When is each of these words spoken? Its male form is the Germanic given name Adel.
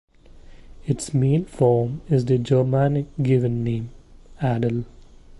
Its 0.87 1.13
male 1.13 1.43
form 1.43 2.01
is 2.09 2.25
the 2.25 2.39
Germanic 2.39 3.05
given 3.21 3.63
name 3.63 3.91
Adel. 4.41 4.85